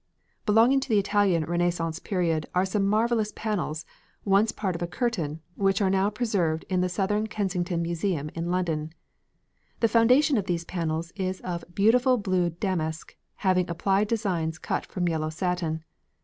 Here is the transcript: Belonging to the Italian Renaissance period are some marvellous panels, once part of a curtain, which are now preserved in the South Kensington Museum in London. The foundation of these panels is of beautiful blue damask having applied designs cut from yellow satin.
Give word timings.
Belonging 0.47 0.79
to 0.79 0.89
the 0.89 0.97
Italian 0.97 1.45
Renaissance 1.45 1.99
period 1.99 2.47
are 2.55 2.65
some 2.65 2.87
marvellous 2.87 3.31
panels, 3.35 3.85
once 4.25 4.51
part 4.51 4.73
of 4.73 4.81
a 4.81 4.87
curtain, 4.87 5.41
which 5.55 5.79
are 5.79 5.91
now 5.91 6.09
preserved 6.09 6.65
in 6.69 6.81
the 6.81 6.89
South 6.89 7.11
Kensington 7.29 7.83
Museum 7.83 8.31
in 8.33 8.49
London. 8.49 8.95
The 9.79 9.87
foundation 9.87 10.37
of 10.39 10.45
these 10.47 10.65
panels 10.65 11.11
is 11.15 11.39
of 11.41 11.63
beautiful 11.75 12.17
blue 12.17 12.49
damask 12.49 13.15
having 13.45 13.69
applied 13.69 14.07
designs 14.07 14.57
cut 14.57 14.87
from 14.87 15.07
yellow 15.07 15.29
satin. 15.29 15.83